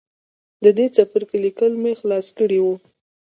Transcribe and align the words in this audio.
د 0.63 0.65
دې 0.77 0.85
څپرکي 0.95 1.37
ليکل 1.45 1.71
مې 1.81 1.93
خلاص 2.01 2.27
کړي 2.37 2.59
وو. 2.61 2.75